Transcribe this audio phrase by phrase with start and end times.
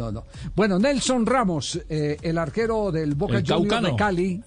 [0.00, 0.24] No, no.
[0.56, 4.42] Bueno, Nelson Ramos, eh, el arquero del Boca Juniors de Cali,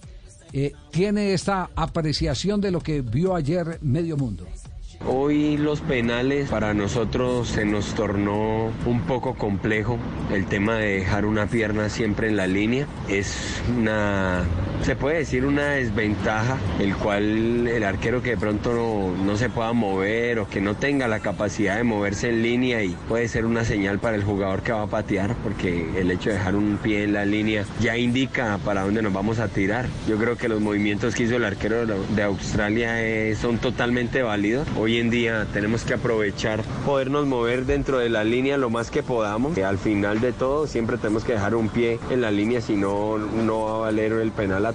[0.52, 4.48] eh, tiene esta apreciación de lo que vio ayer medio mundo.
[5.05, 10.00] Hoy los penales para nosotros se nos tornó un poco complejo.
[10.31, 14.45] El tema de dejar una pierna siempre en la línea es una,
[14.84, 19.50] se puede decir una desventaja, el cual el arquero que de pronto no, no se
[19.50, 23.46] pueda mover o que no tenga la capacidad de moverse en línea y puede ser
[23.46, 26.78] una señal para el jugador que va a patear, porque el hecho de dejar un
[26.78, 29.86] pie en la línea ya indica para dónde nos vamos a tirar.
[30.08, 34.67] Yo creo que los movimientos que hizo el arquero de Australia eh, son totalmente válidos.
[34.78, 39.02] Hoy en día tenemos que aprovechar podernos mover dentro de la línea lo más que
[39.02, 39.56] podamos.
[39.56, 42.76] Que al final de todo siempre tenemos que dejar un pie en la línea, si
[42.76, 44.73] no, no va a valer el penal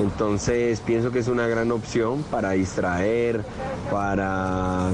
[0.00, 3.44] Entonces pienso que es una gran opción para distraer,
[3.90, 4.90] para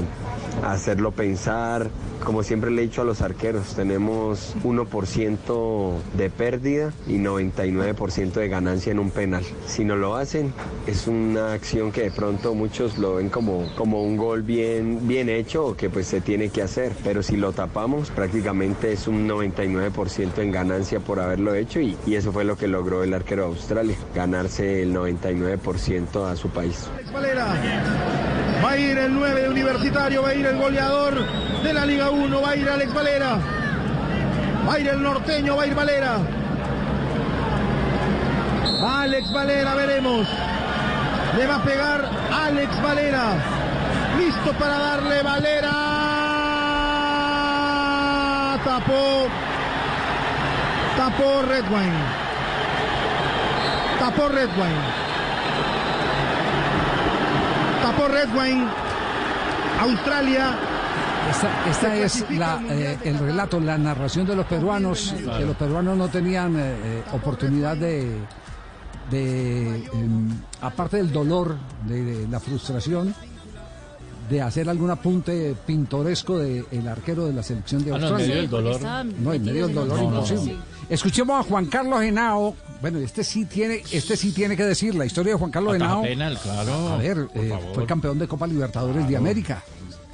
[0.63, 1.89] hacerlo pensar.
[2.23, 8.47] Como siempre le he dicho a los arqueros, tenemos 1% de pérdida y 99% de
[8.49, 9.43] ganancia en un penal.
[9.65, 10.53] Si no lo hacen,
[10.87, 15.29] es una acción que de pronto muchos lo ven como, como un gol bien, bien
[15.29, 16.91] hecho o que pues se tiene que hacer.
[17.03, 22.15] Pero si lo tapamos, prácticamente es un 99% en ganancia por haberlo hecho y, y
[22.15, 26.89] eso fue lo que logró el arquero de Australia, ganarse el 99% a su país.
[28.63, 31.25] Va a ir el 9 de Universitario, va a ir el goleador
[31.63, 33.37] de la Liga 1, va a ir Alex Valera.
[34.67, 36.17] Va a ir el norteño, va a ir Valera.
[38.83, 40.27] Va Alex Valera, veremos.
[41.37, 43.33] Le va a pegar Alex Valera.
[44.17, 45.71] Listo para darle Valera.
[48.63, 49.27] Tapó.
[50.97, 52.03] Tapó Redwine.
[53.99, 55.07] Tapó Redwine.
[58.07, 58.67] Tapó Redwine.
[59.81, 60.57] Australia.
[61.29, 65.97] Esta, esta es la, eh, el relato, la narración de los peruanos, que los peruanos
[65.97, 68.11] no tenían eh, eh, oportunidad de,
[69.11, 70.29] de em,
[70.61, 73.13] aparte del dolor, de, de la frustración,
[74.29, 78.27] de hacer algún apunte pintoresco del arquero de la selección de Ah, no, en Australia.
[78.27, 78.81] medio del dolor.
[79.19, 80.53] No, en medio del dolor No, no, imposible.
[80.53, 80.76] no.
[80.89, 82.55] Escuchemos a Juan Carlos Henao.
[82.81, 86.01] Bueno, este sí tiene, este sí tiene que decir la historia de Juan Carlos Henao.
[86.03, 86.89] penal, claro.
[86.89, 89.63] A ver, eh, fue campeón de Copa Libertadores de América.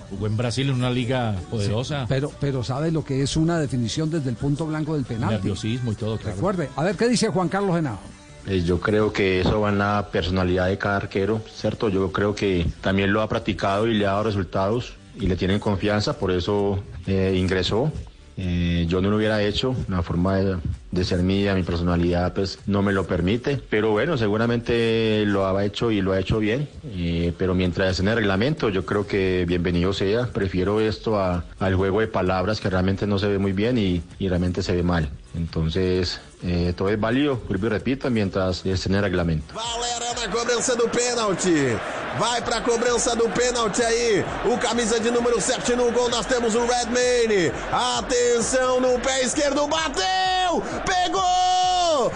[0.10, 2.06] Jugó en Brasil en una liga poderosa.
[2.08, 5.36] Pero, pero sabe lo que es una definición desde el punto blanco del penalti.
[5.36, 6.36] Nerviosismo y todo, claro.
[6.36, 8.00] Recuerde, a ver qué dice Juan Carlos Henao.
[8.48, 11.90] Eh, Yo creo que eso va en la personalidad de cada arquero, ¿cierto?
[11.90, 15.60] Yo creo que también lo ha practicado y le ha dado resultados y le tienen
[15.60, 17.92] confianza, por eso eh, ingresó.
[18.38, 20.58] Eh, yo no lo hubiera hecho, la forma de,
[20.92, 23.60] de ser mía, mi personalidad, pues no me lo permite.
[23.70, 26.68] Pero bueno, seguramente lo ha hecho y lo ha hecho bien.
[26.96, 30.28] Eh, pero mientras en el reglamento, yo creo que bienvenido sea.
[30.28, 34.02] Prefiero esto a- al juego de palabras que realmente no se ve muy bien y,
[34.20, 35.10] y realmente se ve mal.
[35.36, 39.54] Entonces, eh, todo es válido, vuelvo y repito, mientras esté en el reglamento.
[39.56, 41.76] Valera na cobrança do pênalti.
[42.18, 44.24] Vai pra cobrança do pênalti aí.
[44.46, 46.10] O camisa de número 7 no gol.
[46.10, 47.52] Nós temos o Redman.
[47.98, 49.68] Atenção no pé esquerdo.
[49.68, 50.62] Bateu!
[50.86, 52.12] Pegou!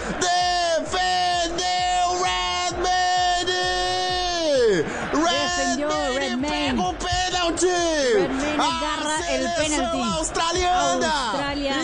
[9.34, 10.00] El penalti.
[10.18, 11.76] australiana Australia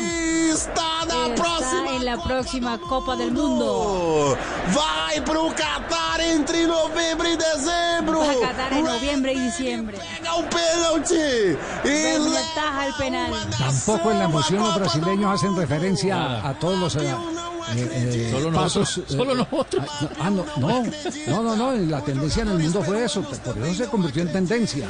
[0.52, 4.36] está na está próxima en la próxima Copa del Mundo.
[4.72, 8.20] Vai pro Qatar entre novembro e dezembro.
[8.20, 9.98] Va a Qatar en noviembre y diciembre.
[9.98, 13.32] Pega e Redman leva ataja el penal.
[13.58, 16.96] Tampoco en la emoción los brasileños hacen referencia a, a todos los
[17.76, 18.98] eh, eh, eh, Solo pasos.
[18.98, 19.84] nosotros, eh, solo nosotros.
[20.20, 20.84] Ah, no, no,
[21.28, 24.32] no, no, no, la tendencia en el mundo fue eso, por eso se convirtió en
[24.32, 24.86] tendencia.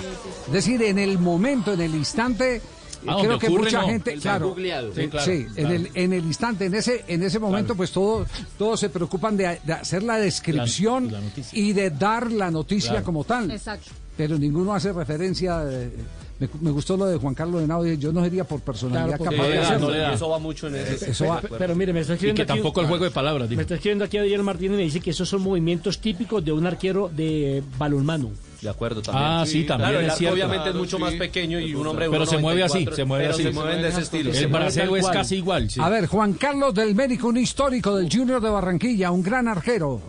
[0.46, 2.60] Es decir, en el momento, en el instante,
[3.06, 3.86] Ah, creo que ocurre, mucha no.
[3.88, 4.54] gente, El claro.
[4.56, 7.90] Sí, eh, claro, sí, en el en el instante, en ese en ese momento, pues
[7.92, 8.26] todos
[8.56, 11.58] todos se preocupan de, de hacer la descripción La- la noticia.
[11.58, 13.04] y de dar la noticia Claro.
[13.04, 13.50] como tal.
[13.50, 13.90] Exacto.
[14.16, 15.64] Pero ninguno hace referencia.
[15.68, 15.92] eh,
[16.38, 17.84] me, me gustó lo de Juan Carlos Henao.
[17.86, 19.86] Yo no sería por personalidad Claro, capaz de hacerlo.
[19.86, 20.12] no le da.
[20.14, 21.10] Eso va mucho en ese.
[21.10, 21.40] Eso va.
[21.40, 23.62] Pero, pero mire, me está Y escribiendo que aquí- tampoco el juego de palabras, Me
[23.62, 26.66] está escribiendo aquí Adrián Martínez y me dice que esos son movimientos típicos de un
[26.66, 28.30] arquero de balonmano.
[28.62, 29.26] De acuerdo, también.
[29.26, 30.34] Ah, sí, también Claro, el es arco cierto.
[30.36, 31.02] obviamente es mucho sí.
[31.02, 33.42] más pequeño y un hombre Pero se mueve así, 1.94, se mueve así.
[33.42, 34.30] se mueven de ese estilo.
[34.32, 35.70] El tal es casi igual.
[35.70, 35.80] sí.
[35.82, 40.00] A ver, Juan Carlos del Médico, un histórico del Junior de Barranquilla, un gran arquero.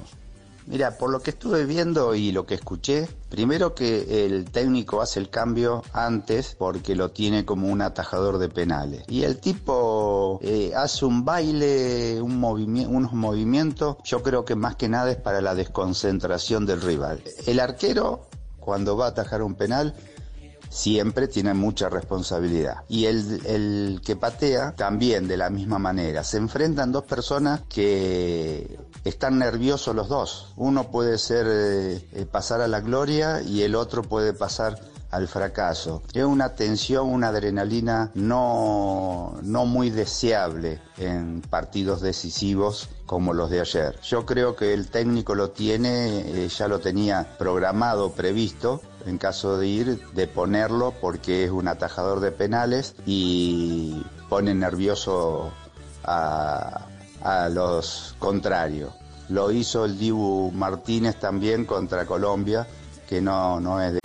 [0.68, 5.20] Mira, por lo que estuve viendo y lo que escuché, primero que el técnico hace
[5.20, 9.04] el cambio antes porque lo tiene como un atajador de penales.
[9.08, 14.90] Y el tipo eh, hace un baile, un unos movimientos, yo creo que más que
[14.90, 17.22] nada es para la desconcentración del rival.
[17.46, 18.28] El arquero,
[18.60, 19.94] cuando va a atajar un penal,
[20.70, 22.84] siempre tiene mucha responsabilidad.
[22.88, 26.24] Y el, el que patea también de la misma manera.
[26.24, 30.54] Se enfrentan dos personas que están nerviosos los dos.
[30.56, 34.80] Uno puede ser eh, eh, pasar a la gloria y el otro puede pasar
[35.12, 36.02] al fracaso.
[36.14, 43.62] Es una tensión, una adrenalina no, no muy deseable en partidos decisivos como los de
[43.62, 44.00] ayer.
[44.02, 49.58] Yo creo que el técnico lo tiene, eh, ya lo tenía programado, previsto, en caso
[49.58, 55.52] de ir, de ponerlo porque es un atajador de penales y pone nervioso
[56.04, 56.88] a,
[57.50, 58.94] los contrarios.
[59.30, 62.68] Lo hizo el Dibu Martínez también contra Colombia,
[63.10, 64.05] que no, no es de...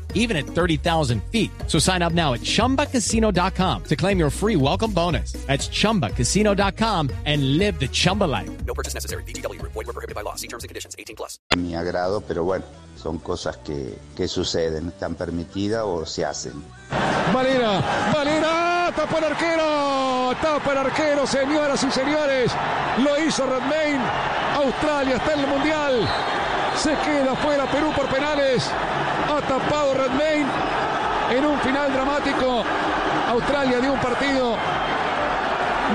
[0.13, 1.51] even at 30,000 feet.
[1.67, 5.33] So sign up now at ChumbaCasino.com to claim your free welcome bonus.
[5.47, 8.49] That's ChumbaCasino.com and live the Chumba life.
[8.65, 9.23] No purchase necessary.
[9.23, 9.73] Group.
[9.73, 10.35] Void were prohibited by law.
[10.35, 10.95] See terms and conditions.
[10.97, 11.39] 18 plus.
[11.57, 12.63] mi agrado, pero bueno,
[12.95, 16.53] son cosas que, que suceden, están permitidas o se hacen.
[17.33, 17.81] Valera,
[18.13, 22.51] Valera, tapa el arquero, tapa el arquero, señoras y señores.
[23.03, 24.03] Lo hizo Redmayne.
[24.55, 26.09] Australia está en el Mundial.
[26.75, 28.69] Se queda fuera Perú por penales.
[29.29, 30.49] Ha tapado Redmayne
[31.31, 32.63] en un final dramático.
[33.29, 34.55] Australia dio un partido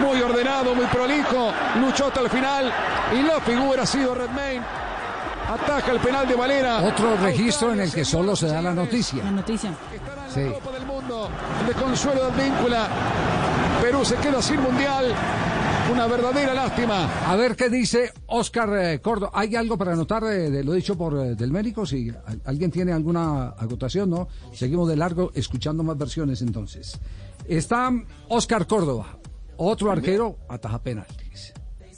[0.00, 1.52] muy ordenado, muy prolijo.
[1.81, 2.73] Luchó hasta el final
[3.12, 4.64] y la figura ha sido Redmayne.
[5.49, 6.82] Ataca el penal de Valera.
[6.82, 9.22] Otro registro en el que solo se da la noticia.
[9.22, 9.70] La noticia.
[10.32, 10.40] Sí.
[10.40, 12.88] de Consuelo del Víncula.
[13.81, 15.14] Perú se queda sin mundial.
[15.92, 17.30] Una verdadera lástima.
[17.30, 19.30] A ver qué dice Oscar eh, Córdoba.
[19.34, 21.86] ¿Hay algo para anotar de, de lo dicho por eh, del médico?
[21.86, 24.28] Si al- alguien tiene alguna acotación, ¿no?
[24.52, 26.98] Seguimos de largo escuchando más versiones entonces.
[27.46, 27.90] Está
[28.28, 29.18] Oscar Córdoba,
[29.56, 31.52] otro arquero, ataja penaltis.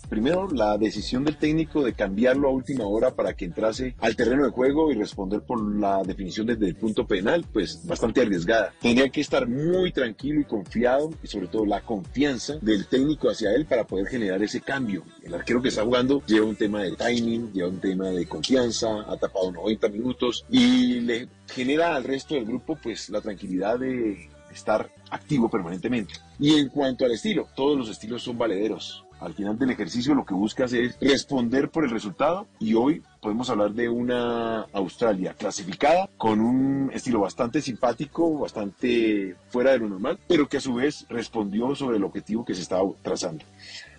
[0.08, 4.44] Primero, la decisión del técnico de cambiarlo a última hora para que entrase al terreno
[4.44, 8.72] de juego y responder por la definición desde el punto penal, pues bastante arriesgada.
[8.80, 13.54] Tendría que estar muy tranquilo y confiado, y sobre todo la confianza del técnico hacia
[13.54, 15.04] él para poder generar ese cambio.
[15.22, 18.88] El arquero que está jugando lleva un tema de timing, lleva un tema de confianza,
[19.06, 24.28] ha tapado 90 minutos y le genera al resto del grupo pues la tranquilidad de
[24.52, 26.14] estar activo permanentemente.
[26.38, 29.04] Y en cuanto al estilo, todos los estilos son valederos.
[29.20, 33.50] Al final del ejercicio lo que buscas es responder por el resultado y hoy podemos
[33.50, 40.20] hablar de una Australia clasificada con un estilo bastante simpático, bastante fuera de lo normal,
[40.28, 43.44] pero que a su vez respondió sobre el objetivo que se estaba trazando.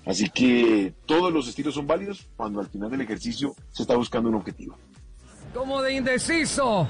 [0.05, 4.29] Así que todos los estilos son válidos cuando al final del ejercicio se está buscando
[4.29, 4.77] un objetivo.
[5.53, 6.87] Como de indeciso.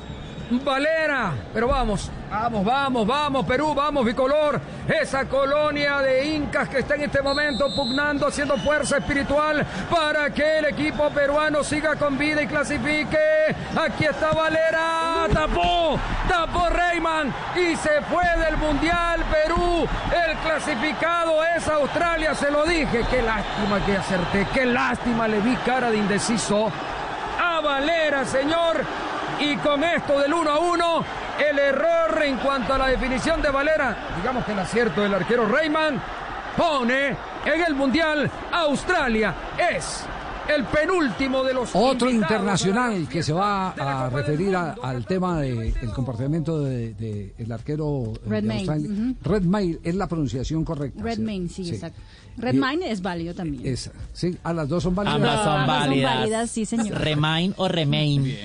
[0.52, 1.32] Valera.
[1.54, 4.60] Pero vamos, vamos, vamos, vamos, Perú, vamos, bicolor.
[4.88, 10.60] Esa colonia de incas que está en este momento pugnando, haciendo fuerza espiritual para que
[10.60, 13.56] el equipo peruano siga con vida y clasifique.
[13.80, 15.28] Aquí está Valera.
[15.32, 19.88] Tapó, tapó Reyman y se fue del Mundial Perú.
[20.12, 23.06] El clasificado es Australia, se lo dije.
[23.10, 26.72] Qué lástima que acerté, qué lástima le vi cara de indeciso
[27.40, 28.84] a Valera, señor.
[29.42, 31.04] Y con esto del 1 a 1,
[31.50, 35.48] el error en cuanto a la definición de Valera, digamos que el acierto del arquero
[35.48, 36.02] Reyman,
[36.58, 37.10] pone
[37.46, 39.34] en el Mundial Australia.
[39.72, 40.04] Es
[40.54, 45.74] el penúltimo de los Otro internacional que se va a referir a- al tema del
[45.96, 48.90] comportamiento del de, el arquero eh, de Redmayne, Australia.
[48.90, 49.16] ujú.
[49.30, 51.02] Redmayne es la pronunciación correcta.
[51.04, 52.02] Redmayne, sí, exacto.
[52.40, 53.66] Redmayne es válido también.
[53.66, 55.16] Esa, sí, a las dos son válidas.
[55.18, 56.16] Ambas son Ambas son válidas.
[56.16, 56.98] válidas, sí, señor.
[57.00, 58.24] Remain o Remain.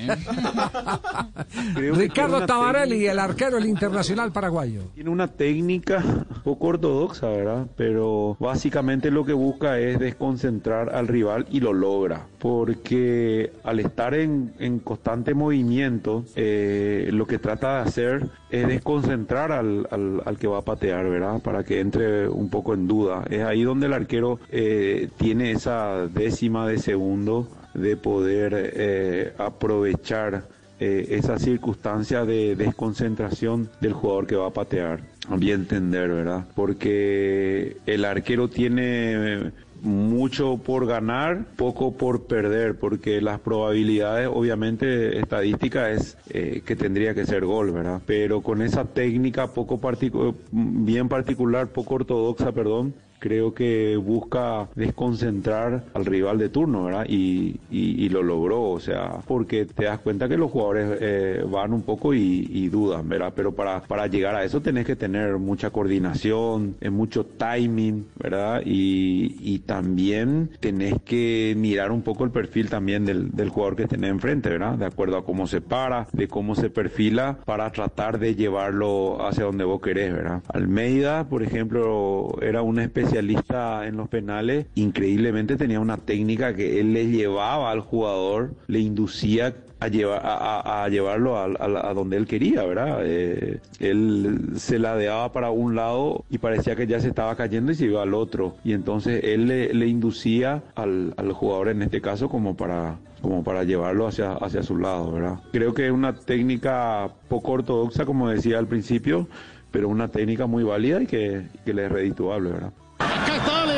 [1.74, 4.82] Ricardo Tabarelli, el arquero, el internacional paraguayo.
[4.94, 6.02] Tiene una técnica
[6.42, 7.66] poco ortodoxa, ¿verdad?
[7.76, 12.26] Pero básicamente lo que busca es desconcentrar al rival y lo logra.
[12.44, 19.50] Porque al estar en, en constante movimiento, eh, lo que trata de hacer es desconcentrar
[19.50, 21.40] al, al- que va a patear, ¿verdad?
[21.40, 23.24] Para que entre un poco en duda.
[23.30, 30.44] Es ahí donde el arquero eh, tiene esa décima de segundo de poder eh, aprovechar
[30.80, 35.00] esa circunstancia de desconcentración del jugador que va a patear.
[35.34, 36.44] Mi entender, ¿verdad?
[36.54, 39.50] Porque el arquero tiene
[39.84, 47.14] mucho por ganar, poco por perder, porque las probabilidades, obviamente, estadística es eh, que tendría
[47.14, 48.00] que ser gol, ¿verdad?
[48.06, 55.84] Pero con esa técnica poco particu- bien particular, poco ortodoxa, perdón, creo que busca desconcentrar
[55.94, 57.06] al rival de turno, ¿verdad?
[57.08, 61.44] Y, y- y lo logró, o sea, porque te das cuenta que los jugadores eh,
[61.48, 63.32] van un poco y, y dudan, ¿verdad?
[63.34, 68.62] Pero para, para llegar a eso tenés que tener mucha coordinación, eh, mucho timing, ¿verdad?
[68.64, 73.86] Y, y también tenés que mirar un poco el perfil también del, del jugador que
[73.86, 74.74] tenés enfrente, ¿verdad?
[74.78, 79.44] De acuerdo a cómo se para, de cómo se perfila para tratar de llevarlo hacia
[79.44, 80.42] donde vos querés, ¿verdad?
[80.52, 82.78] Almeida, por ejemplo, era un
[83.18, 88.80] especialista en los penales, increíblemente tenía una técnica que él le llevaba al jugador, le
[88.80, 93.00] inducía a, llevar, a, a- llevarlo a, a- a donde él quería, ¿verdad?
[93.02, 97.74] Eh, él se ladeaba para un lado y parecía que ya se estaba cayendo y
[97.74, 98.56] se iba al otro.
[98.64, 103.42] Y entonces él le, le inducía al, al jugador en este caso como para como
[103.42, 105.38] para llevarlo hacia, hacia su lado, ¿verdad?
[105.50, 109.28] Creo que es una técnica poco ortodoxa, como decía al principio,
[109.70, 112.72] pero una técnica muy válida y que, que le es redituable, ¿verdad?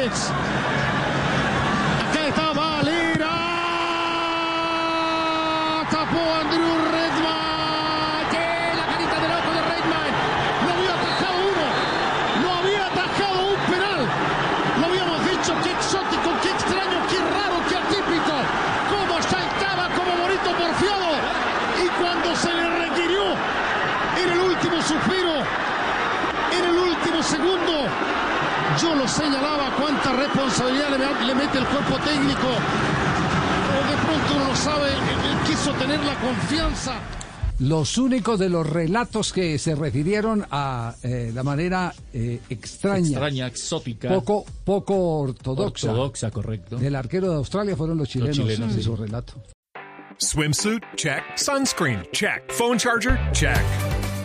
[0.07, 0.76] minutes.
[31.57, 32.49] Le, le mete el cuerpo técnico.
[33.69, 36.95] O de pronto uno no sabe, él, él quiso tener la confianza.
[37.59, 43.47] Los únicos de los relatos que se refirieron a eh, la manera eh, extraña, Extraña,
[43.47, 44.09] exótica.
[44.11, 46.77] poco, poco ortodoxa, Ortodoxa, correcto.
[46.77, 48.83] del arquero de Australia fueron los chilenos, chilenos, en sí.
[48.83, 49.35] su relato.
[50.19, 50.83] Swimsuit?
[50.97, 51.23] Check.
[51.37, 52.07] Sunscreen?
[52.13, 52.51] Check.
[52.53, 53.19] Phone charger?
[53.33, 53.57] Check.